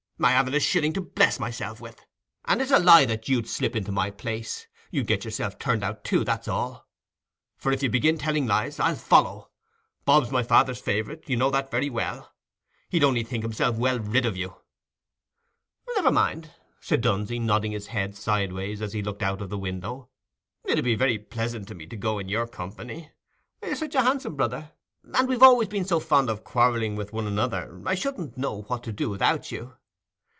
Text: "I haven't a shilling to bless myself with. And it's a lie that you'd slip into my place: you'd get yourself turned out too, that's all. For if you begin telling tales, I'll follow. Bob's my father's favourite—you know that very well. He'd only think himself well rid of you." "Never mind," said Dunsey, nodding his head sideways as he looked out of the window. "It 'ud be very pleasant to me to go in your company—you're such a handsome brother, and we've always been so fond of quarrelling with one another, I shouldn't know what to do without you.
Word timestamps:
"I 0.23 0.29
haven't 0.33 0.53
a 0.53 0.59
shilling 0.59 0.93
to 0.93 1.01
bless 1.01 1.39
myself 1.39 1.81
with. 1.81 2.05
And 2.45 2.61
it's 2.61 2.69
a 2.69 2.77
lie 2.77 3.05
that 3.05 3.27
you'd 3.27 3.47
slip 3.49 3.75
into 3.75 3.91
my 3.91 4.11
place: 4.11 4.67
you'd 4.91 5.07
get 5.07 5.25
yourself 5.25 5.57
turned 5.57 5.83
out 5.83 6.03
too, 6.03 6.23
that's 6.23 6.47
all. 6.47 6.87
For 7.57 7.71
if 7.71 7.81
you 7.81 7.89
begin 7.89 8.19
telling 8.19 8.45
tales, 8.47 8.79
I'll 8.79 8.93
follow. 8.93 9.49
Bob's 10.05 10.29
my 10.29 10.43
father's 10.43 10.79
favourite—you 10.79 11.35
know 11.35 11.49
that 11.49 11.71
very 11.71 11.89
well. 11.89 12.35
He'd 12.91 13.03
only 13.03 13.23
think 13.23 13.41
himself 13.41 13.77
well 13.77 13.97
rid 13.97 14.27
of 14.27 14.37
you." 14.37 14.57
"Never 15.95 16.11
mind," 16.11 16.51
said 16.79 17.01
Dunsey, 17.01 17.39
nodding 17.39 17.71
his 17.71 17.87
head 17.87 18.15
sideways 18.15 18.79
as 18.79 18.93
he 18.93 19.01
looked 19.01 19.23
out 19.23 19.41
of 19.41 19.49
the 19.49 19.57
window. 19.57 20.09
"It 20.65 20.77
'ud 20.77 20.83
be 20.83 20.93
very 20.93 21.17
pleasant 21.17 21.67
to 21.69 21.73
me 21.73 21.87
to 21.87 21.97
go 21.97 22.19
in 22.19 22.29
your 22.29 22.45
company—you're 22.45 23.75
such 23.75 23.95
a 23.95 24.03
handsome 24.03 24.35
brother, 24.35 24.71
and 25.15 25.27
we've 25.27 25.41
always 25.41 25.67
been 25.69 25.83
so 25.85 25.99
fond 25.99 26.29
of 26.29 26.43
quarrelling 26.43 26.95
with 26.95 27.11
one 27.11 27.25
another, 27.25 27.81
I 27.87 27.95
shouldn't 27.95 28.37
know 28.37 28.61
what 28.67 28.83
to 28.83 28.93
do 28.93 29.09
without 29.09 29.51
you. 29.51 29.77